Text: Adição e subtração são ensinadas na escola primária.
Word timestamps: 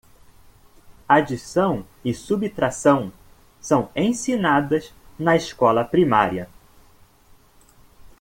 Adição 1.07 1.85
e 2.03 2.11
subtração 2.11 3.13
são 3.59 3.91
ensinadas 3.95 4.91
na 5.19 5.35
escola 5.35 5.85
primária. 5.85 6.49